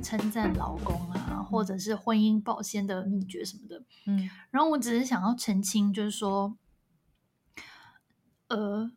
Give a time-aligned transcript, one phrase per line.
[0.00, 3.82] 称赞老公啊，或者是婚姻保鲜的秘诀什么的。
[4.06, 6.56] 嗯，然后我只是想要澄清，就是说，
[8.48, 8.90] 呃，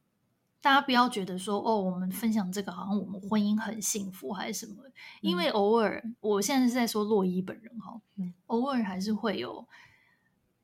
[0.61, 4.83] 大家不要觉得说哦，我们分享这个好像我们婚姻很幸福还是什么，
[5.21, 9.67] 因为偶尔，我现在是在说洛伊本人哈，嗯，偶尔还是会有。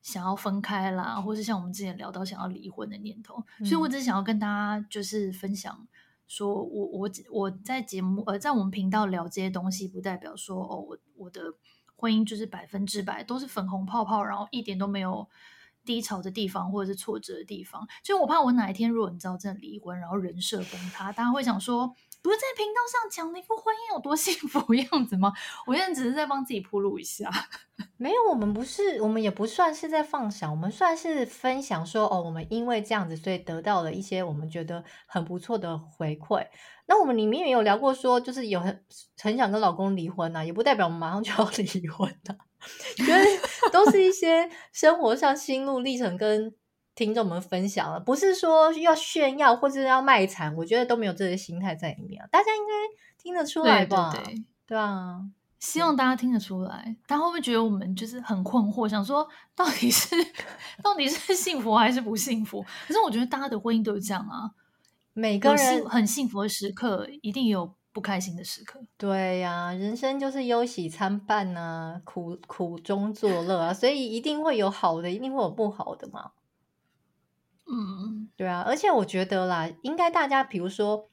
[0.03, 5.87] 想要分开啦，或是像我们之前聊到想要离婚的念头，嗯、所以我只是想要跟大家就是分享，
[6.31, 11.41] 说我我我在节目呃在我们频道聊这些东西，不代表说哦我我的
[11.97, 15.27] 婚姻就是百分之百都是粉红泡泡，然后一点都没有
[15.83, 21.93] 低潮的地方或者是挫折的地方，就我怕我哪一天如果你知道真的离婚，然后人设崩塌，大家会想说。
[22.21, 25.33] 不是在频道上讲那副婚姻有多 幸福样子吗？
[25.65, 27.29] 我现在只是在帮自己铺路一下。
[27.97, 36.45] 没有，我们不是，我们也不算是在放闪，我们算是分享说，哦，我们因为这样子，所以得到了一些我们觉得很不错的回馈。
[36.85, 38.85] 那我们里面也有聊过说，就是有很
[39.17, 42.37] 很想跟老公离婚啊，也不代表我们马上就要 离婚的，
[42.97, 46.53] 觉得都是一些生活上心路历程跟。
[46.93, 52.21] 听众们分享了，不是说要炫耀或者要卖惨，我觉得都没有这些心态在里面。
[52.31, 52.73] 大家应该
[53.17, 54.11] 听得出来吧？
[54.13, 55.21] 对对对，对啊，
[55.59, 56.95] 希望大家听得出来。
[57.07, 60.15] 大家会不会觉得我们就是很困惑，想说到底是
[60.83, 62.61] 到底是幸福还是不幸福？
[62.87, 64.51] 可是我觉得大家的婚姻都是这样啊，
[65.13, 68.81] 每个人很幸福的时刻，一定有不开心的时刻。
[68.97, 76.31] 对呀、啊，人生就是忧喜参半啊，苦苦中作乐啊，所以一定会有好的，一定会有不好的嘛。
[78.41, 81.11] 对啊，而且我觉得啦，应该大家比如说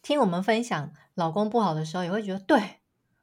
[0.00, 2.58] 听我们分享老公不好的时候，也会觉得对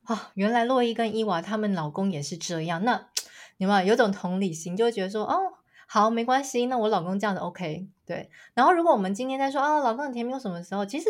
[0.03, 2.86] 啊、哦，原来洛伊跟伊娃他们老公也是这样。
[2.86, 3.09] 那
[3.58, 5.53] 你们有种同理心，就会觉得说哦，
[5.88, 7.88] 好，没关系，那我老公这样的 OK。
[8.06, 11.09] 对，然后如果我们今天在说啊、哦，老公很甜蜜什么时候，其实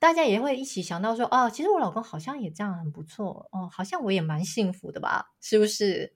[0.00, 6.14] 大家也会一起想到说、哦，其实我老公好像也这样很不错哦，好像我也蛮幸福的吧，是不是？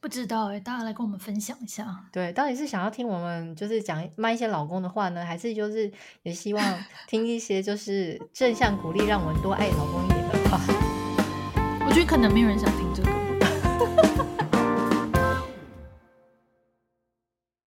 [0.00, 1.86] 不知道哎，大家来跟我们分享一下。
[2.10, 10.58] 对，到底是想要听我们就是讲骂一些老公的话呢，还是就是也希望 听一些就是正向鼓励，让我们多爱老公一点的话？
[11.86, 12.80] 我觉得可能没有人想听。